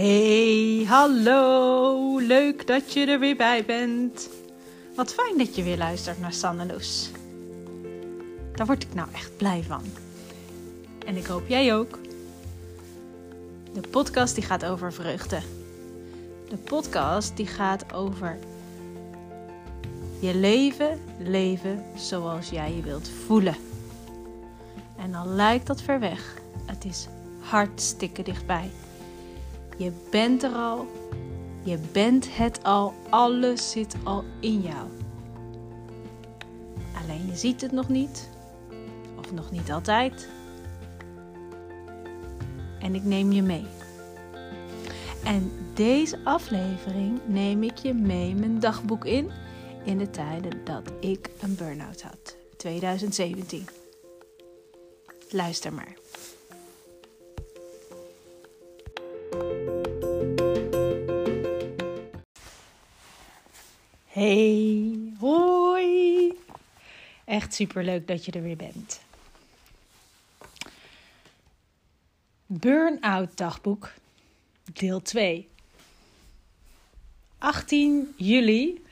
Hey, 0.00 0.84
hallo. 0.88 2.18
Leuk 2.18 2.66
dat 2.66 2.92
je 2.92 3.06
er 3.06 3.18
weer 3.18 3.36
bij 3.36 3.64
bent. 3.64 4.28
Wat 4.94 5.14
fijn 5.14 5.38
dat 5.38 5.56
je 5.56 5.62
weer 5.62 5.76
luistert 5.76 6.20
naar 6.20 6.32
Sanneloes. 6.32 7.10
Daar 8.54 8.66
word 8.66 8.82
ik 8.82 8.94
nou 8.94 9.08
echt 9.12 9.36
blij 9.36 9.62
van. 9.62 9.82
En 11.06 11.16
ik 11.16 11.26
hoop 11.26 11.48
jij 11.48 11.74
ook. 11.74 11.98
De 13.72 13.88
podcast 13.90 14.34
die 14.34 14.44
gaat 14.44 14.64
over 14.64 14.92
vreugde. 14.92 15.40
De 16.48 16.56
podcast 16.56 17.36
die 17.36 17.46
gaat 17.46 17.92
over 17.92 18.38
je 20.20 20.34
leven, 20.34 21.00
leven 21.18 21.84
zoals 21.96 22.50
jij 22.50 22.74
je 22.74 22.82
wilt 22.82 23.08
voelen. 23.26 23.56
En 24.96 25.14
al 25.14 25.26
lijkt 25.26 25.66
dat 25.66 25.82
ver 25.82 26.00
weg, 26.00 26.34
het 26.66 26.84
is 26.84 27.06
hartstikke 27.40 28.22
dichtbij. 28.22 28.70
Je 29.80 29.92
bent 30.10 30.42
er 30.42 30.52
al. 30.52 30.86
Je 31.62 31.78
bent 31.92 32.36
het 32.36 32.62
al. 32.64 32.94
Alles 33.10 33.70
zit 33.70 33.94
al 34.04 34.24
in 34.40 34.60
jou. 34.60 34.88
Alleen 37.02 37.26
je 37.26 37.36
ziet 37.36 37.60
het 37.60 37.72
nog 37.72 37.88
niet. 37.88 38.28
Of 39.18 39.32
nog 39.32 39.50
niet 39.50 39.72
altijd. 39.72 40.28
En 42.80 42.94
ik 42.94 43.04
neem 43.04 43.32
je 43.32 43.42
mee. 43.42 43.66
En 45.24 45.52
deze 45.74 46.18
aflevering 46.24 47.20
neem 47.26 47.62
ik 47.62 47.78
je 47.78 47.94
mee 47.94 48.34
mijn 48.34 48.60
dagboek 48.60 49.04
in. 49.04 49.30
In 49.84 49.98
de 49.98 50.10
tijden 50.10 50.64
dat 50.64 50.92
ik 51.00 51.30
een 51.40 51.54
burn-out 51.54 52.02
had. 52.02 52.36
2017. 52.56 53.66
Luister 55.30 55.72
maar. 55.72 55.99
Hey, 64.20 65.14
hoi. 65.18 66.32
Echt 67.24 67.54
super 67.54 67.84
leuk 67.84 68.06
dat 68.06 68.24
je 68.24 68.32
er 68.32 68.42
weer 68.42 68.56
bent. 68.56 69.00
Burnout 72.46 73.36
dagboek, 73.36 73.92
deel 74.72 75.02
2. 75.02 75.48
18 77.38 78.14
juli 78.16 78.84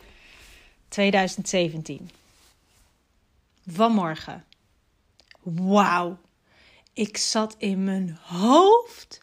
2017. 0.88 2.10
Vanmorgen. 3.66 4.44
Wauw. 5.42 6.18
Ik 6.92 7.16
zat 7.16 7.54
in 7.58 7.84
mijn 7.84 8.18
hoofd. 8.22 9.22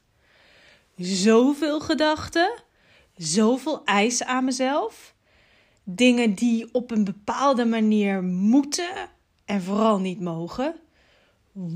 Zoveel 0.98 1.80
gedachten. 1.80 2.64
Zoveel 3.16 3.86
eisen 3.86 4.28
aan 4.28 4.46
mezelf 4.46 5.15
dingen 5.86 6.34
die 6.34 6.68
op 6.72 6.92
een 6.92 7.04
bepaalde 7.04 7.66
manier 7.66 8.24
moeten 8.24 9.10
en 9.46 9.62
vooral 9.62 10.00
niet 10.00 10.20
mogen. 10.20 10.76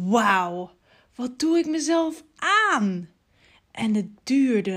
Wauw, 0.10 0.72
wat 1.16 1.40
doe 1.40 1.58
ik 1.58 1.68
mezelf 1.68 2.24
aan? 2.36 3.10
En 3.72 3.94
het 3.94 4.08
duurde 4.24 4.74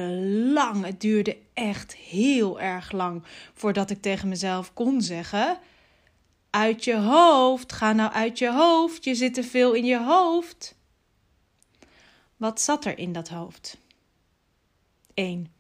lang, 0.53 0.85
het 0.85 1.01
duurde 1.01 1.37
echt 1.53 1.95
heel 1.95 2.61
erg 2.61 2.93
lang 2.93 3.23
voordat 3.55 3.91
ik 3.91 4.03
tegen 4.03 4.29
mezelf 4.29 4.73
kon 4.75 5.01
zeggen: 5.03 5.59
Uit 6.51 6.85
je 6.85 6.97
hoofd, 6.97 7.73
ga 7.73 7.93
nou 7.93 8.13
uit 8.13 8.39
je 8.39 8.53
hoofd, 8.53 9.05
je 9.05 9.15
zit 9.15 9.35
te 9.35 9.45
veel 9.45 9.73
in 9.73 9.85
je 9.85 10.01
hoofd. 10.03 10.75
Wat 12.37 12.61
zat 12.61 12.85
er 12.85 12.99
in 12.99 13.13
dat 13.13 13.29
hoofd? 13.29 13.79
1. 15.15 15.53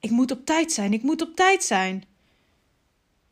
Ik 0.00 0.10
moet 0.10 0.30
op 0.30 0.46
tijd 0.46 0.72
zijn, 0.72 0.92
ik 0.92 1.02
moet 1.02 1.22
op 1.22 1.36
tijd 1.36 1.64
zijn. 1.64 2.04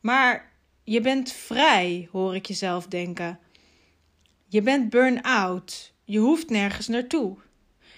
Maar 0.01 0.53
je 0.85 1.01
bent 1.01 1.33
vrij, 1.33 2.09
hoor 2.13 2.35
ik 2.35 2.47
jezelf 2.47 2.87
denken. 2.87 3.39
Je 4.49 4.63
bent 4.63 4.91
burn-out. 4.91 5.93
Je 6.05 6.19
hoeft 6.19 6.51
nergens 6.51 6.89
naartoe. 6.89 7.37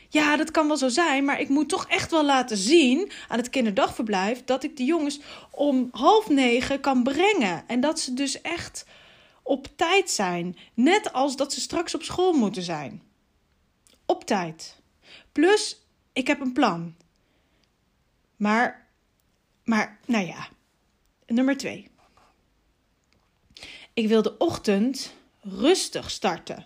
Ja, 0.09 0.37
dat 0.37 0.51
kan 0.51 0.67
wel 0.67 0.77
zo 0.77 0.89
zijn, 0.89 1.25
maar 1.25 1.41
ik 1.41 1.49
moet 1.49 1.69
toch 1.69 1.89
echt 1.89 2.11
wel 2.11 2.25
laten 2.25 2.57
zien 2.57 3.11
aan 3.29 3.39
het 3.39 3.51
kinderdagverblijf 3.51 4.45
dat 4.45 4.63
ik 4.63 4.77
de 4.77 4.85
jongens 4.85 5.21
om 5.51 5.89
half 5.93 6.29
negen 6.29 6.81
kan 6.81 7.03
brengen. 7.03 7.65
En 7.67 7.81
dat 7.81 8.01
ze 8.01 8.15
dus 8.15 8.41
echt 8.41 8.85
op 9.43 9.69
tijd 9.77 10.11
zijn. 10.11 10.57
Net 10.75 11.13
als 11.13 11.37
dat 11.37 11.53
ze 11.53 11.61
straks 11.61 11.95
op 11.95 12.03
school 12.03 12.33
moeten 12.33 12.63
zijn. 12.63 13.03
Op 14.07 14.25
tijd. 14.25 14.81
Plus, 15.33 15.87
ik 16.13 16.27
heb 16.27 16.41
een 16.41 16.53
plan. 16.53 16.95
Maar, 18.37 18.87
maar, 19.65 19.99
nou 20.07 20.27
ja. 20.27 20.49
Nummer 21.27 21.57
twee. 21.57 21.91
Ik 23.95 24.09
wil 24.09 24.23
de 24.23 24.39
ochtend 24.39 25.15
rustig 25.41 26.11
starten. 26.11 26.65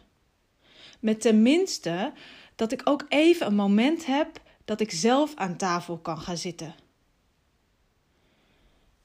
Met 1.01 1.21
tenminste 1.21 2.13
dat 2.55 2.73
ik 2.73 2.81
ook 2.85 3.05
even 3.09 3.47
een 3.47 3.55
moment 3.55 4.07
heb 4.07 4.41
dat 4.65 4.81
ik 4.81 4.91
zelf 4.91 5.35
aan 5.35 5.57
tafel 5.57 5.99
kan 5.99 6.19
gaan 6.19 6.37
zitten. 6.37 6.75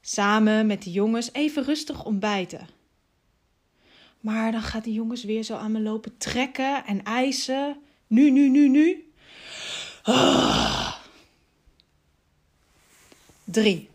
Samen 0.02 0.68
met 0.68 0.84
de 0.84 0.92
jongens 0.92 1.34
even 1.34 1.64
rustig 1.64 2.06
ontbijten. 2.06 2.68
Maar 4.20 4.52
dan 4.52 4.62
gaat 4.62 4.84
de 4.84 4.94
jongens 4.94 5.24
weer 5.24 5.44
zo 5.44 5.56
aan 5.56 5.72
me 5.72 5.80
lopen 5.80 6.18
trekken 6.18 6.86
en 6.86 7.04
eisen. 7.04 7.78
Nu, 8.08 8.30
nu, 8.30 8.50
nu, 8.50 8.70
nu. 8.70 9.12
Ah. 10.04 10.96
Drie. 13.44 13.90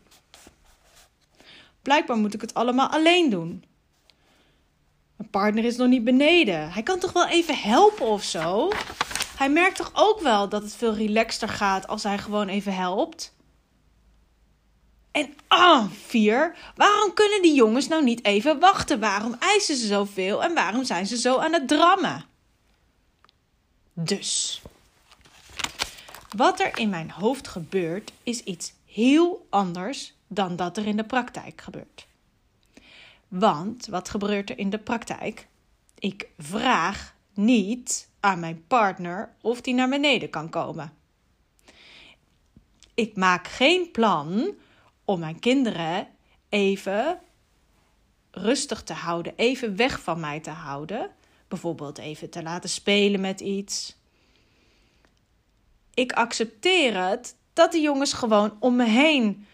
Blijkbaar 1.83 2.17
moet 2.17 2.35
ik 2.35 2.41
het 2.41 2.55
allemaal 2.55 2.89
alleen 2.89 3.31
doen. 3.31 3.65
Mijn 5.17 5.31
partner 5.31 5.65
is 5.65 5.77
nog 5.77 5.89
niet 5.89 6.05
beneden. 6.05 6.73
Hij 6.73 6.83
kan 6.83 6.99
toch 6.99 7.13
wel 7.13 7.29
even 7.29 7.59
helpen 7.59 8.07
of 8.07 8.23
zo? 8.23 8.73
Hij 9.37 9.51
merkt 9.51 9.77
toch 9.77 9.91
ook 9.95 10.21
wel 10.21 10.49
dat 10.49 10.63
het 10.63 10.77
veel 10.77 10.95
relaxter 10.95 11.49
gaat 11.49 11.87
als 11.87 12.03
hij 12.03 12.19
gewoon 12.19 12.49
even 12.49 12.75
helpt? 12.75 13.35
En 15.11 15.35
ah, 15.47 15.91
vier. 16.07 16.57
Waarom 16.75 17.15
kunnen 17.15 17.43
die 17.43 17.55
jongens 17.55 17.89
nou 17.89 18.05
niet 18.05 18.25
even 18.25 18.59
wachten? 18.59 19.01
Waarom 19.01 19.37
eisen 19.39 19.77
ze 19.77 19.87
zoveel 19.87 20.43
en 20.43 20.55
waarom 20.55 20.85
zijn 20.85 21.07
ze 21.07 21.19
zo 21.19 21.39
aan 21.39 21.53
het 21.53 21.69
drammen? 21.69 22.25
Dus, 23.93 24.63
wat 26.37 26.61
er 26.61 26.79
in 26.79 26.89
mijn 26.89 27.11
hoofd 27.11 27.49
gebeurt, 27.49 28.13
is 28.23 28.43
iets 28.43 28.73
heel 28.85 29.47
anders 29.51 30.15
dan 30.29 30.57
dat 30.57 30.77
er 30.77 30.87
in 30.87 30.97
de 30.97 31.05
praktijk 31.05 31.61
gebeurt. 31.61 32.07
Want 33.29 33.87
wat 33.87 34.09
gebeurt 34.09 34.51
er 34.51 34.59
in 34.59 34.71
de 34.71 34.79
praktijk? 34.79 35.49
Ik 35.99 36.29
vraag 36.39 37.15
niet 37.35 38.09
aan 38.21 38.41
mijn 38.41 38.67
partner 38.67 39.35
of 39.41 39.61
die 39.61 39.75
naar 39.75 39.89
beneden 39.89 40.31
kan 40.31 40.49
komen. 40.49 40.93
Ik 42.95 43.17
maak 43.17 43.49
geen 43.49 43.91
plan 43.91 44.55
om 45.05 45.21
mijn 45.21 45.39
kinderen 45.39 46.09
even 46.49 47.19
rustig 48.31 48.83
te 48.83 48.93
houden, 48.93 49.33
even 49.37 49.77
weg 49.77 50.01
van 50.01 50.21
mij 50.21 50.41
te 50.41 50.51
houden. 50.51 51.11
Bijvoorbeeld 51.49 51.99
even 51.99 52.31
te 52.31 52.43
laten 52.43 52.71
spelen 52.71 53.21
met 53.21 53.41
iets. 53.41 53.97
Ik 55.95 56.13
accepteer 56.13 57.09
het 57.09 57.37
dat 57.53 57.73
de 57.73 57.81
jongens 57.81 58.13
gewoon 58.13 58.57
om 58.61 58.77
me 58.77 58.85
heen 58.85 59.47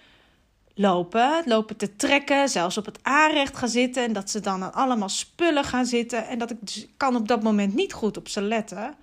lopen, 0.74 1.42
lopen 1.44 1.76
te 1.76 1.96
trekken, 1.96 2.48
zelfs 2.48 2.78
op 2.78 2.84
het 2.84 2.98
aanrecht 3.02 3.56
gaan 3.56 3.68
zitten 3.68 4.04
en 4.04 4.12
dat 4.12 4.30
ze 4.30 4.40
dan 4.40 4.62
aan 4.62 4.74
allemaal 4.74 5.08
spullen 5.08 5.64
gaan 5.64 5.86
zitten 5.86 6.26
en 6.26 6.38
dat 6.38 6.50
ik 6.50 6.56
dus 6.60 6.86
kan 6.96 7.16
op 7.16 7.28
dat 7.28 7.42
moment 7.42 7.74
niet 7.74 7.92
goed 7.92 8.16
op 8.16 8.28
ze 8.28 8.42
letten. 8.42 8.94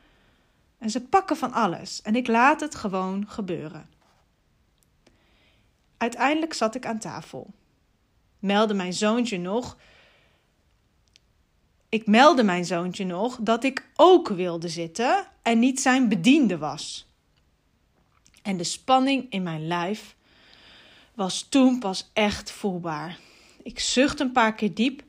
En 0.78 0.90
ze 0.90 1.02
pakken 1.02 1.38
van 1.38 1.54
alles 1.54 2.02
en 2.02 2.16
ik 2.16 2.28
laat 2.28 2.60
het 2.60 2.76
gewoon 2.76 3.26
gebeuren. 3.28 3.90
Uiteindelijk 5.98 6.54
zat 6.54 6.76
ik 6.76 6.86
aan 6.86 7.00
tafel. 7.00 7.54
Meldde 8.40 8.74
mijn 8.74 8.94
zoontje 8.94 9.38
nog. 9.38 9.78
Ik 11.90 12.08
meldde 12.08 12.44
mijn 12.44 12.66
zoontje 12.66 13.06
nog 13.06 13.38
dat 13.42 13.64
ik 13.64 13.90
ook 13.96 14.28
wilde 14.28 14.70
zitten 14.70 15.28
en 15.42 15.60
niet 15.60 15.82
zijn 15.82 16.10
bediende 16.10 16.58
was. 16.58 17.08
En 18.42 18.58
de 18.58 18.64
spanning 18.64 19.26
in 19.30 19.44
mijn 19.44 19.68
lijf 19.68 20.16
was 21.20 21.42
toen 21.50 21.80
pas 21.80 22.10
echt 22.14 22.52
voelbaar. 22.52 23.18
Ik 23.64 23.80
zucht 23.80 24.20
een 24.20 24.32
paar 24.32 24.56
keer 24.56 24.74
diep 24.74 25.04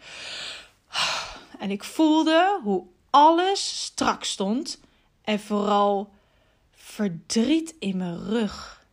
en 1.59 1.71
ik 1.71 1.85
voelde 1.85 2.61
hoe 2.62 2.87
alles 3.11 3.85
strak 3.85 4.25
stond 4.25 4.81
en 5.23 5.41
vooral 5.41 6.12
verdriet 6.75 7.75
in 7.79 7.97
mijn 7.97 8.25
rug. 8.25 8.85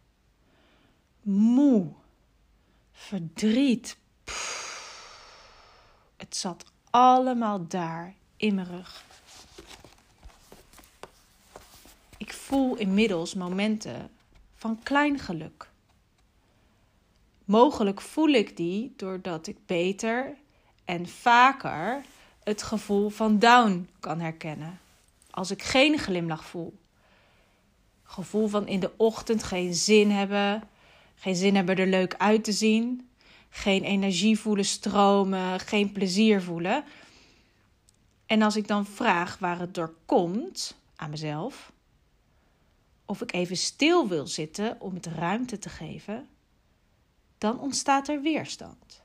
Moe, 1.22 1.88
verdriet. 2.92 3.98
Het 6.18 6.36
zat 6.36 6.66
allemaal 6.90 7.68
daar 7.68 8.14
in 8.36 8.56
mijn 8.56 8.68
rug. 8.68 9.04
Ik 12.18 12.34
voel 12.34 12.76
inmiddels 12.76 13.34
momenten 13.34 14.12
van 14.56 14.80
klein 14.84 15.20
geluk. 15.20 15.67
Mogelijk 17.48 18.02
voel 18.02 18.30
ik 18.30 18.58
die 18.58 18.94
doordat 18.96 19.48
ik 19.48 19.58
beter 19.66 20.36
en 20.86 21.08
vaker 21.08 22.02
het 22.44 22.64
gevoel 22.64 23.10
van 23.10 23.40
down 23.40 23.90
kan 24.00 24.20
herkennen. 24.20 24.80
Als 25.30 25.52
ik 25.52 25.64
geen 25.64 25.98
glimlach 25.98 26.46
voel. 26.46 26.78
Gevoel 28.04 28.48
van 28.48 28.68
in 28.68 28.80
de 28.80 28.92
ochtend 28.98 29.44
geen 29.44 29.74
zin 29.74 30.12
hebben, 30.12 30.64
geen 31.16 31.36
zin 31.36 31.56
hebben 31.56 31.78
er 31.78 31.88
leuk 31.88 32.16
uit 32.18 32.44
te 32.44 32.52
zien, 32.52 33.10
geen 33.50 33.84
energie 33.84 34.40
voelen 34.40 34.66
stromen, 34.66 35.60
geen 35.60 35.92
plezier 35.92 36.42
voelen. 36.42 36.84
En 38.26 38.42
als 38.42 38.56
ik 38.56 38.68
dan 38.68 38.86
vraag 38.86 39.38
waar 39.38 39.60
het 39.60 39.74
door 39.74 39.94
komt 40.06 40.76
aan 40.96 41.10
mezelf, 41.10 41.72
of 43.06 43.22
ik 43.22 43.34
even 43.34 43.58
stil 43.58 44.08
wil 44.08 44.28
zitten 44.28 44.76
om 44.80 44.94
het 44.94 45.06
ruimte 45.06 45.60
te 45.60 45.70
geven, 45.70 46.28
dan 47.38 47.60
ontstaat 47.60 48.08
er 48.08 48.22
weerstand. 48.22 49.04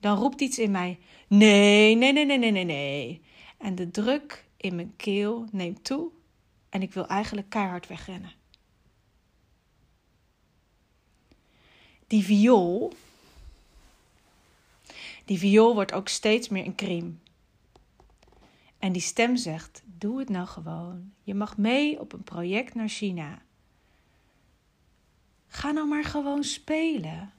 Dan 0.00 0.18
roept 0.18 0.40
iets 0.40 0.58
in 0.58 0.70
mij: 0.70 0.98
nee, 1.28 1.94
nee, 1.94 2.12
nee, 2.12 2.24
nee, 2.24 2.38
nee, 2.38 2.50
nee, 2.50 2.64
nee. 2.64 3.22
En 3.58 3.74
de 3.74 3.90
druk 3.90 4.44
in 4.56 4.74
mijn 4.74 4.96
keel 4.96 5.46
neemt 5.52 5.84
toe 5.84 6.10
en 6.68 6.82
ik 6.82 6.92
wil 6.92 7.06
eigenlijk 7.06 7.48
keihard 7.48 7.86
wegrennen. 7.86 8.32
Die 12.06 12.24
viool, 12.24 12.92
die 15.24 15.38
viool 15.38 15.74
wordt 15.74 15.92
ook 15.92 16.08
steeds 16.08 16.48
meer 16.48 16.66
een 16.66 16.74
kriem. 16.74 17.20
En 18.78 18.92
die 18.92 19.02
stem 19.02 19.36
zegt: 19.36 19.82
Doe 19.84 20.18
het 20.18 20.28
nou 20.28 20.46
gewoon. 20.46 21.12
Je 21.22 21.34
mag 21.34 21.56
mee 21.56 22.00
op 22.00 22.12
een 22.12 22.22
project 22.22 22.74
naar 22.74 22.88
China. 22.88 23.42
Ga 25.66 25.72
nou 25.72 25.86
maar 25.86 26.04
gewoon 26.04 26.44
spelen. 26.44 27.32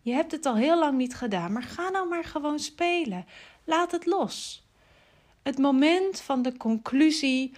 Je 0.00 0.12
hebt 0.12 0.32
het 0.32 0.46
al 0.46 0.56
heel 0.56 0.78
lang 0.78 0.98
niet 0.98 1.14
gedaan, 1.14 1.52
maar 1.52 1.62
ga 1.62 1.88
nou 1.88 2.08
maar 2.08 2.24
gewoon 2.24 2.58
spelen. 2.58 3.26
Laat 3.64 3.90
het 3.92 4.06
los. 4.06 4.66
Het 5.42 5.58
moment 5.58 6.20
van 6.20 6.42
de 6.42 6.56
conclusie 6.56 7.54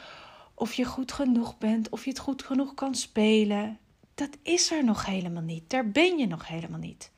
of 0.54 0.72
je 0.72 0.84
goed 0.84 1.12
genoeg 1.12 1.58
bent, 1.58 1.88
of 1.88 2.04
je 2.04 2.10
het 2.10 2.18
goed 2.18 2.42
genoeg 2.42 2.74
kan 2.74 2.94
spelen, 2.94 3.78
dat 4.14 4.28
is 4.42 4.70
er 4.70 4.84
nog 4.84 5.06
helemaal 5.06 5.42
niet. 5.42 5.70
Daar 5.70 5.90
ben 5.90 6.18
je 6.18 6.26
nog 6.26 6.48
helemaal 6.48 6.78
niet. 6.78 7.10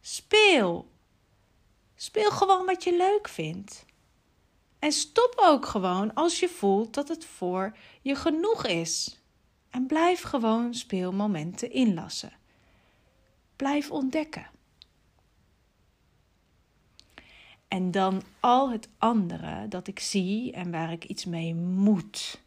Speel. 0.00 0.90
Speel 1.94 2.30
gewoon 2.30 2.66
wat 2.66 2.84
je 2.84 2.96
leuk 2.96 3.28
vindt. 3.28 3.84
En 4.78 4.92
stop 4.92 5.34
ook 5.36 5.66
gewoon 5.66 6.14
als 6.14 6.40
je 6.40 6.48
voelt 6.48 6.94
dat 6.94 7.08
het 7.08 7.24
voor 7.24 7.76
je 8.00 8.14
genoeg 8.14 8.66
is. 8.66 9.21
En 9.72 9.86
blijf 9.86 10.22
gewoon 10.22 10.74
speelmomenten 10.74 11.70
inlassen. 11.70 12.32
Blijf 13.56 13.90
ontdekken. 13.90 14.50
En 17.68 17.90
dan 17.90 18.22
al 18.40 18.70
het 18.70 18.88
andere 18.98 19.68
dat 19.68 19.86
ik 19.86 20.00
zie 20.00 20.52
en 20.52 20.70
waar 20.70 20.92
ik 20.92 21.04
iets 21.04 21.24
mee 21.24 21.54
moet. 21.54 22.40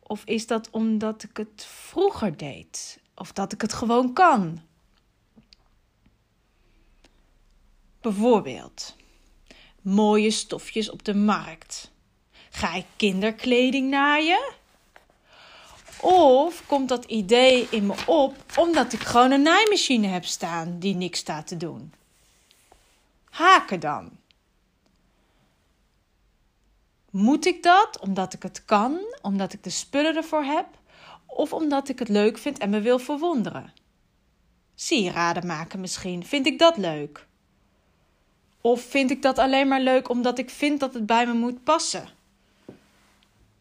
Of 0.00 0.24
is 0.24 0.46
dat 0.46 0.70
omdat 0.70 1.22
ik 1.22 1.36
het 1.36 1.64
vroeger 1.64 2.36
deed? 2.36 3.00
Of 3.14 3.32
dat 3.32 3.52
ik 3.52 3.60
het 3.60 3.72
gewoon 3.72 4.12
kan? 4.12 4.60
Bijvoorbeeld 8.00 8.96
mooie 9.82 10.30
stofjes 10.30 10.90
op 10.90 11.04
de 11.04 11.14
markt. 11.14 11.90
Ga 12.50 12.74
ik 12.74 12.86
kinderkleding 12.96 13.90
naaien? 13.90 14.52
Of 16.00 16.66
komt 16.66 16.88
dat 16.88 17.04
idee 17.04 17.66
in 17.70 17.86
me 17.86 17.94
op 18.06 18.36
omdat 18.56 18.92
ik 18.92 19.00
gewoon 19.00 19.30
een 19.30 19.42
naaimachine 19.42 20.06
heb 20.06 20.24
staan 20.24 20.78
die 20.78 20.94
niks 20.94 21.18
staat 21.18 21.46
te 21.46 21.56
doen? 21.56 21.92
Haken 23.30 23.80
dan. 23.80 24.10
Moet 27.10 27.46
ik 27.46 27.62
dat 27.62 27.98
omdat 28.00 28.32
ik 28.32 28.42
het 28.42 28.64
kan, 28.64 28.98
omdat 29.22 29.52
ik 29.52 29.62
de 29.62 29.70
spullen 29.70 30.16
ervoor 30.16 30.42
heb, 30.42 30.66
of 31.26 31.52
omdat 31.52 31.88
ik 31.88 31.98
het 31.98 32.08
leuk 32.08 32.38
vind 32.38 32.58
en 32.58 32.70
me 32.70 32.80
wil 32.80 32.98
verwonderen? 32.98 33.72
Sieraden 34.74 35.46
maken 35.46 35.80
misschien, 35.80 36.24
vind 36.24 36.46
ik 36.46 36.58
dat 36.58 36.76
leuk? 36.76 37.26
Of 38.60 38.82
vind 38.82 39.10
ik 39.10 39.22
dat 39.22 39.38
alleen 39.38 39.68
maar 39.68 39.80
leuk 39.80 40.08
omdat 40.08 40.38
ik 40.38 40.50
vind 40.50 40.80
dat 40.80 40.94
het 40.94 41.06
bij 41.06 41.26
me 41.26 41.32
moet 41.32 41.64
passen? 41.64 42.08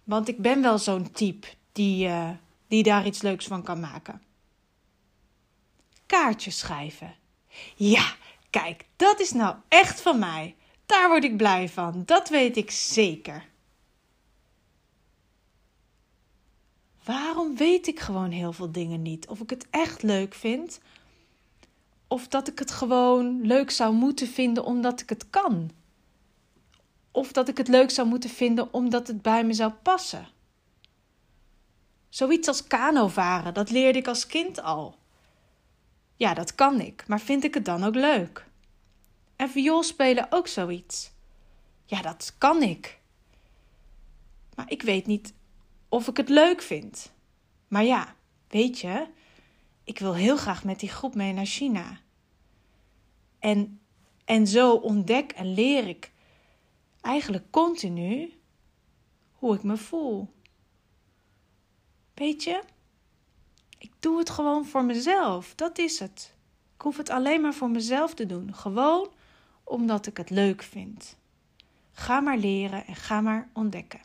Want 0.03 0.27
ik 0.27 0.37
ben 0.37 0.61
wel 0.61 0.77
zo'n 0.77 1.11
type 1.11 1.47
die, 1.77 2.07
uh, 2.07 2.29
die 2.67 2.83
daar 2.83 3.05
iets 3.05 3.21
leuks 3.21 3.47
van 3.47 3.63
kan 3.63 3.79
maken. 3.79 4.21
Kaartjes 6.05 6.57
schrijven. 6.57 7.15
Ja, 7.75 8.15
kijk, 8.49 8.85
dat 8.95 9.19
is 9.19 9.31
nou 9.31 9.55
echt 9.67 10.01
van 10.01 10.19
mij. 10.19 10.55
Daar 10.85 11.07
word 11.09 11.23
ik 11.23 11.37
blij 11.37 11.69
van, 11.69 12.03
dat 12.05 12.29
weet 12.29 12.57
ik 12.57 12.71
zeker. 12.71 13.45
Waarom 17.03 17.55
weet 17.55 17.87
ik 17.87 17.99
gewoon 17.99 18.31
heel 18.31 18.53
veel 18.53 18.71
dingen 18.71 19.01
niet? 19.01 19.27
Of 19.27 19.39
ik 19.39 19.49
het 19.49 19.67
echt 19.69 20.03
leuk 20.03 20.33
vind, 20.33 20.79
of 22.07 22.27
dat 22.27 22.47
ik 22.47 22.59
het 22.59 22.71
gewoon 22.71 23.41
leuk 23.41 23.71
zou 23.71 23.93
moeten 23.93 24.27
vinden 24.27 24.63
omdat 24.63 25.01
ik 25.01 25.09
het 25.09 25.29
kan. 25.29 25.71
Of 27.11 27.31
dat 27.31 27.47
ik 27.47 27.57
het 27.57 27.67
leuk 27.67 27.89
zou 27.89 28.07
moeten 28.07 28.29
vinden 28.29 28.73
omdat 28.73 29.07
het 29.07 29.21
bij 29.21 29.43
me 29.43 29.53
zou 29.53 29.71
passen. 29.71 30.27
Zoiets 32.17 32.47
als 32.47 32.67
kano 32.67 33.07
varen, 33.07 33.53
dat 33.53 33.69
leerde 33.69 33.99
ik 33.99 34.07
als 34.07 34.27
kind 34.27 34.61
al. 34.61 34.97
Ja, 36.15 36.33
dat 36.33 36.55
kan 36.55 36.81
ik, 36.81 37.07
maar 37.07 37.19
vind 37.19 37.43
ik 37.43 37.53
het 37.53 37.65
dan 37.65 37.83
ook 37.83 37.95
leuk? 37.95 38.45
En 39.35 39.49
viool 39.49 39.83
spelen 39.83 40.27
ook 40.29 40.47
zoiets. 40.47 41.11
Ja, 41.85 42.01
dat 42.01 42.35
kan 42.37 42.61
ik. 42.61 42.99
Maar 44.55 44.71
ik 44.71 44.81
weet 44.81 45.05
niet 45.05 45.33
of 45.89 46.07
ik 46.07 46.17
het 46.17 46.29
leuk 46.29 46.61
vind. 46.61 47.11
Maar 47.67 47.83
ja, 47.83 48.15
weet 48.47 48.79
je, 48.79 49.07
ik 49.83 49.99
wil 49.99 50.15
heel 50.15 50.37
graag 50.37 50.63
met 50.63 50.79
die 50.79 50.89
groep 50.89 51.15
mee 51.15 51.33
naar 51.33 51.45
China. 51.45 51.99
En, 53.39 53.79
en 54.25 54.47
zo 54.47 54.73
ontdek 54.73 55.31
en 55.31 55.53
leer 55.53 55.87
ik 55.87 56.11
eigenlijk 57.01 57.51
continu 57.51 58.33
hoe 59.31 59.55
ik 59.55 59.63
me 59.63 59.77
voel. 59.77 60.35
Weet 62.17 62.43
je, 62.43 62.61
ik 63.77 63.91
doe 63.99 64.17
het 64.17 64.29
gewoon 64.29 64.65
voor 64.65 64.83
mezelf. 64.83 65.53
Dat 65.55 65.77
is 65.77 65.99
het. 65.99 66.33
Ik 66.75 66.81
hoef 66.81 66.97
het 66.97 67.09
alleen 67.09 67.41
maar 67.41 67.53
voor 67.53 67.69
mezelf 67.69 68.13
te 68.13 68.25
doen. 68.25 68.55
Gewoon 68.55 69.09
omdat 69.63 70.07
ik 70.07 70.17
het 70.17 70.29
leuk 70.29 70.63
vind. 70.63 71.17
Ga 71.93 72.19
maar 72.19 72.37
leren 72.37 72.85
en 72.85 72.95
ga 72.95 73.21
maar 73.21 73.49
ontdekken. 73.53 73.99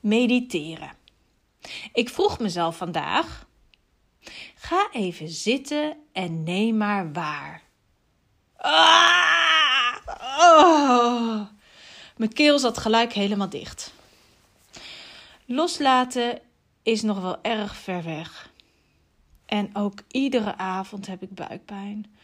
Mediteren. 0.00 0.92
Ik 1.92 2.08
vroeg 2.08 2.38
mezelf 2.38 2.76
vandaag: 2.76 3.46
ga 4.54 4.88
even 4.92 5.28
zitten 5.28 5.96
en 6.12 6.42
neem 6.42 6.76
maar 6.76 7.12
waar. 7.12 7.62
Ah! 8.56 9.96
Oh! 10.40 11.46
Mijn 12.16 12.32
keel 12.32 12.58
zat 12.58 12.78
gelijk 12.78 13.12
helemaal 13.12 13.48
dicht. 13.48 13.92
Loslaten 15.52 16.38
is 16.82 17.02
nog 17.02 17.20
wel 17.20 17.42
erg 17.42 17.76
ver 17.76 18.02
weg. 18.04 18.52
En 19.46 19.70
ook 19.72 20.02
iedere 20.08 20.56
avond 20.56 21.06
heb 21.06 21.22
ik 21.22 21.34
buikpijn. 21.34 22.14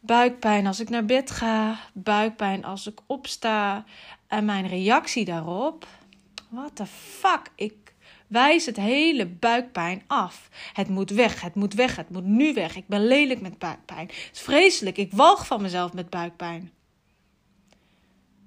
Buikpijn 0.00 0.66
als 0.66 0.80
ik 0.80 0.88
naar 0.88 1.04
bed 1.04 1.30
ga, 1.30 1.78
buikpijn 1.92 2.64
als 2.64 2.86
ik 2.86 3.00
opsta. 3.06 3.84
En 4.26 4.44
mijn 4.44 4.66
reactie 4.66 5.24
daarop: 5.24 5.86
what 6.48 6.76
the 6.76 6.86
fuck? 6.86 7.50
Ik 7.54 7.94
wijs 8.26 8.66
het 8.66 8.76
hele 8.76 9.26
buikpijn 9.26 10.02
af. 10.06 10.48
Het 10.72 10.88
moet 10.88 11.10
weg, 11.10 11.40
het 11.40 11.54
moet 11.54 11.74
weg, 11.74 11.96
het 11.96 12.10
moet 12.10 12.24
nu 12.24 12.54
weg. 12.54 12.76
Ik 12.76 12.88
ben 12.88 13.06
lelijk 13.06 13.40
met 13.40 13.58
buikpijn. 13.58 14.06
Het 14.06 14.30
is 14.32 14.40
vreselijk, 14.40 14.96
ik 14.96 15.12
walg 15.12 15.46
van 15.46 15.62
mezelf 15.62 15.92
met 15.92 16.10
buikpijn. 16.10 16.72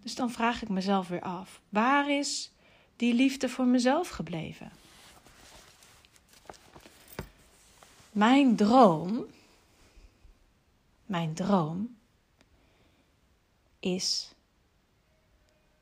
Dus 0.02 0.16
dan 0.16 0.32
vraag 0.32 0.62
ik 0.62 0.70
mezelf 0.70 1.08
weer 1.08 1.22
af: 1.22 1.62
waar 1.70 2.10
is 2.12 2.52
die 3.00 3.14
liefde 3.14 3.50
voor 3.50 3.66
mezelf 3.66 4.10
gebleven? 4.10 4.72
Mijn 8.12 8.56
droom, 8.56 9.26
mijn 11.06 11.34
droom 11.34 11.98
is 13.80 14.34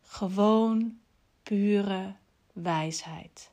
gewoon 0.04 1.00
pure 1.44 2.16
wijsheid. 2.54 3.52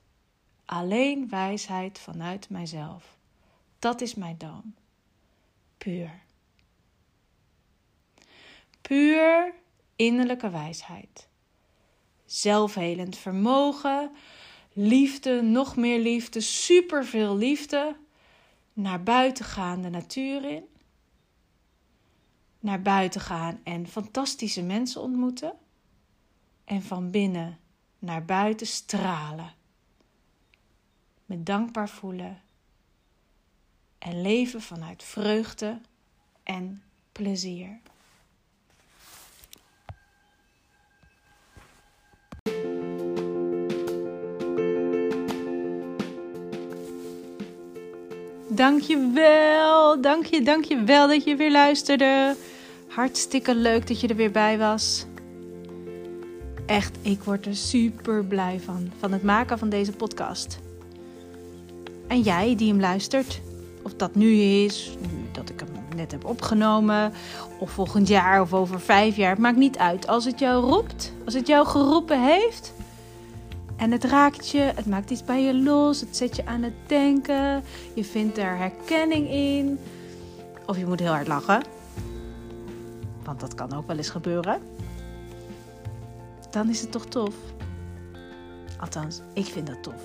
Alleen 0.65 1.29
wijsheid 1.29 1.99
vanuit 1.99 2.51
mijzelf. 2.51 3.17
Dat 3.79 4.01
is 4.01 4.15
mijn 4.15 4.37
droom. 4.37 4.75
Puur. 5.79 6.23
Puur 8.81 9.55
innerlijke 9.97 10.51
wijsheid 10.51 11.29
zelfhelend 12.35 13.17
vermogen, 13.17 14.11
liefde, 14.73 15.43
nog 15.43 15.77
meer 15.77 15.99
liefde, 15.99 16.41
superveel 16.41 17.37
liefde. 17.37 17.97
Naar 18.73 19.03
buiten 19.03 19.45
gaan 19.45 19.83
de 19.83 19.89
natuur 19.89 20.45
in. 20.45 20.65
Naar 22.61 22.83
buiten 22.83 23.21
gaan 23.21 23.61
en 23.65 23.87
fantastische 23.87 24.63
mensen 24.63 25.01
ontmoeten. 25.01 25.53
En 26.65 26.83
van 26.83 27.11
binnen 27.11 27.59
naar 27.99 28.25
buiten 28.25 28.67
stralen. 28.67 29.55
Met 31.27 31.47
dankbaar 31.47 31.89
voelen. 31.89 32.43
En 33.99 34.23
leven 34.23 34.61
vanuit 34.61 35.03
vreugde 35.03 35.81
en 36.43 36.83
plezier. 37.13 37.81
Dank 48.55 48.81
je 48.81 49.11
wel, 49.15 50.01
dank 50.01 50.27
je, 50.27 50.43
dank 50.43 50.65
je 50.65 50.83
wel 50.83 51.09
dat 51.09 51.25
je 51.25 51.37
weer 51.37 51.51
luisterde. 51.51 52.37
Hartstikke 52.89 53.55
leuk 53.55 53.87
dat 53.87 54.01
je 54.01 54.09
er 54.09 54.17
weer 54.17 54.31
bij 54.31 54.59
was. 54.59 55.07
Echt, 56.67 56.97
ik 57.03 57.23
word 57.23 57.47
er 57.47 57.57
super 57.57 58.25
blij 58.25 58.61
van, 58.65 58.93
van 58.99 59.13
het 59.13 59.23
maken 59.23 59.59
van 59.59 59.69
deze 59.69 59.93
podcast. 59.93 60.59
En 62.07 62.21
jij 62.21 62.55
die 62.57 62.69
hem 62.69 62.81
luistert, 62.81 63.41
of 63.83 63.95
dat 63.95 64.15
nu 64.15 64.35
is, 64.41 64.97
nu 65.01 65.29
dat 65.33 65.51
ik 65.51 65.61
hem 65.61 65.97
net 65.97 66.11
heb 66.11 66.25
opgenomen, 66.25 67.13
of 67.59 67.71
volgend 67.71 68.09
jaar 68.09 68.41
of 68.41 68.53
over 68.53 68.81
vijf 68.81 69.17
jaar, 69.17 69.31
het 69.31 69.39
maakt 69.39 69.57
niet 69.57 69.79
uit. 69.79 70.07
Als 70.07 70.25
het 70.25 70.39
jou 70.39 70.65
roept, 70.65 71.13
als 71.25 71.35
het 71.35 71.47
jou 71.47 71.67
geroepen 71.67 72.25
heeft, 72.25 72.73
en 73.77 73.93
het 73.93 74.05
raakt 74.05 74.49
je, 74.49 74.73
het 74.75 74.87
maakt 74.87 75.11
iets 75.11 75.25
bij 75.25 75.43
je 75.43 75.55
los, 75.55 76.01
het 76.01 76.17
zet 76.17 76.37
je 76.37 76.47
aan 76.47 76.63
het 76.63 76.75
denken, 76.87 77.63
je 77.95 78.05
vindt 78.05 78.39
er 78.39 78.57
herkenning 78.57 79.31
in. 79.31 79.79
Of 80.67 80.79
je 80.79 80.87
moet 80.87 81.01
heel 81.01 81.13
hard 81.13 81.29
lachen, 81.29 81.63
want 83.25 83.41
dat 83.41 83.55
kan 83.55 83.75
ook 83.75 83.87
wel 83.87 83.97
eens 83.97 84.11
gebeuren. 84.11 84.61
Dan 86.51 86.69
is 86.69 86.81
het 86.81 86.93
toch 86.93 87.07
tof. 87.07 87.35
Althans, 88.81 89.21
ik 89.33 89.47
vind 89.47 89.67
dat 89.67 89.83
tof. 89.83 90.03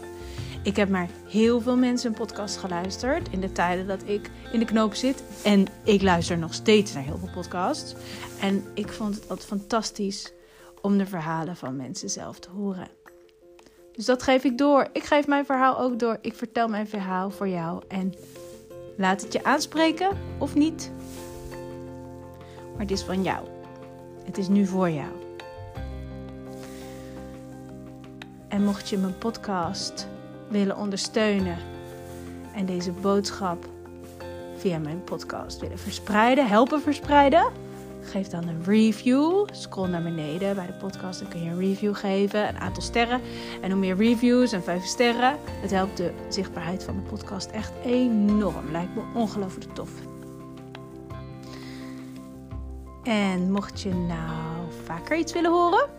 Ik 0.64 0.76
heb 0.76 0.90
maar 0.90 1.10
heel 1.28 1.62
veel 1.62 1.78
mensen 1.78 2.10
een 2.10 2.18
podcast 2.18 2.58
geluisterd 2.58 3.30
in 3.30 3.40
de 3.40 3.52
tijden 3.52 3.88
dat 3.88 4.02
ik 4.06 4.32
in 4.52 4.60
de 4.60 4.66
knoop 4.66 4.94
zit. 4.94 5.24
En 5.44 5.68
ik 5.84 6.02
luister 6.02 6.38
nog 6.38 6.54
steeds 6.54 6.94
naar 6.94 7.04
heel 7.04 7.18
veel 7.18 7.30
podcasts. 7.34 7.96
En 8.42 8.64
ik 8.74 8.90
vond 8.90 9.16
het 9.16 9.30
altijd 9.30 9.48
fantastisch 9.48 10.34
om 10.82 10.98
de 10.98 11.06
verhalen 11.06 11.56
van 11.56 11.76
mensen 11.76 12.10
zelf 12.10 12.40
te 12.40 12.50
horen. 12.50 12.88
Dus 14.00 14.08
dat 14.08 14.24
geef 14.24 14.44
ik 14.44 14.58
door. 14.58 14.88
Ik 14.92 15.04
geef 15.04 15.28
mijn 15.28 15.46
verhaal 15.46 15.80
ook 15.80 16.00
door. 16.00 16.18
Ik 16.22 16.36
vertel 16.36 16.68
mijn 16.68 16.88
verhaal 16.88 17.30
voor 17.30 17.48
jou. 17.48 17.82
En 17.88 18.14
laat 18.98 19.22
het 19.22 19.34
je 19.34 19.44
aanspreken 19.44 20.18
of 20.38 20.56
niet. 20.56 20.92
Maar 22.72 22.82
het 22.82 22.92
is 22.92 23.02
van 23.02 23.24
jou. 23.24 23.48
Het 24.26 24.38
is 24.38 24.48
nu 24.48 24.66
voor 24.66 24.90
jou. 24.90 25.10
En 28.48 28.64
mocht 28.64 28.90
je 28.90 28.98
mijn 28.98 29.18
podcast 29.18 30.08
willen 30.48 30.78
ondersteunen 30.78 31.58
en 32.56 32.66
deze 32.66 32.92
boodschap 32.92 33.66
via 34.56 34.78
mijn 34.78 35.04
podcast 35.04 35.60
willen 35.60 35.80
verspreiden, 35.80 36.48
helpen 36.48 36.82
verspreiden 36.82 37.52
Geef 38.02 38.28
dan 38.28 38.48
een 38.48 38.64
review. 38.64 39.48
Scroll 39.52 39.90
naar 39.90 40.04
beneden 40.04 40.56
bij 40.56 40.66
de 40.66 40.74
podcast. 40.74 41.20
Dan 41.20 41.30
kun 41.30 41.44
je 41.44 41.50
een 41.50 41.60
review 41.60 41.96
geven. 41.96 42.48
Een 42.48 42.58
aantal 42.58 42.84
sterren. 42.84 43.22
En 43.62 43.72
hoe 43.72 43.80
meer 43.80 43.96
reviews 43.96 44.52
en 44.52 44.64
vijf 44.64 44.84
sterren. 44.84 45.38
Het 45.62 45.72
helpt 45.72 45.98
de 45.98 46.12
zichtbaarheid 46.30 46.84
van 46.84 46.96
de 46.96 47.02
podcast 47.02 47.50
echt 47.50 47.72
enorm. 47.84 48.72
Lijkt 48.72 48.96
me 48.96 49.02
ongelooflijk 49.14 49.74
tof. 49.74 49.92
En 53.04 53.52
mocht 53.52 53.82
je 53.82 53.94
nou 53.94 54.72
vaker 54.84 55.18
iets 55.18 55.34
willen 55.34 55.52
horen, 55.52 55.90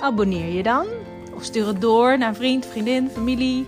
abonneer 0.00 0.52
je 0.52 0.62
dan. 0.62 0.86
Of 1.34 1.44
stuur 1.44 1.66
het 1.66 1.80
door 1.80 2.18
naar 2.18 2.28
een 2.28 2.34
vriend, 2.34 2.66
vriendin, 2.66 3.08
familie. 3.08 3.66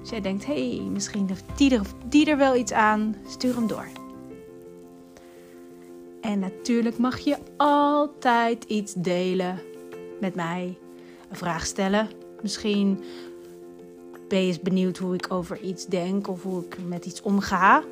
Als 0.00 0.10
jij 0.10 0.20
denkt, 0.20 0.46
hé, 0.46 0.76
hey, 0.76 0.86
misschien 0.90 1.28
heeft 1.28 1.44
die 1.56 1.80
die 2.08 2.30
er 2.30 2.36
wel 2.36 2.56
iets 2.56 2.72
aan, 2.72 3.16
stuur 3.26 3.54
hem 3.54 3.66
door. 3.66 4.01
En 6.22 6.38
natuurlijk 6.38 6.98
mag 6.98 7.18
je 7.18 7.36
altijd 7.56 8.64
iets 8.64 8.94
delen 8.96 9.58
met 10.20 10.34
mij. 10.34 10.78
Een 11.30 11.36
vraag 11.36 11.66
stellen. 11.66 12.08
Misschien 12.42 13.00
ben 14.28 14.40
je 14.40 14.46
eens 14.46 14.60
benieuwd 14.60 14.98
hoe 14.98 15.14
ik 15.14 15.26
over 15.32 15.60
iets 15.60 15.86
denk 15.86 16.28
of 16.28 16.42
hoe 16.42 16.64
ik 16.64 16.76
met 16.86 17.04
iets 17.04 17.22
omga. 17.22 17.82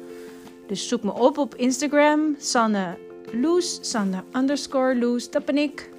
Dus 0.66 0.88
zoek 0.88 1.02
me 1.02 1.12
op 1.12 1.38
op 1.38 1.54
Instagram. 1.54 2.36
Sanne 2.38 2.98
Loes. 3.32 3.78
Sanne 3.80 4.24
underscore 4.32 4.98
Loes. 4.98 5.30
Dat 5.30 5.44
ben 5.44 5.56
ik. 5.56 5.90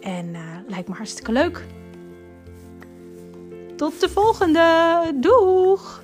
En 0.00 0.26
uh, 0.26 0.40
lijkt 0.66 0.88
me 0.88 0.94
hartstikke 0.94 1.32
leuk. 1.32 1.64
Tot 3.76 4.00
de 4.00 4.08
volgende. 4.08 5.00
Doeg! 5.14 6.02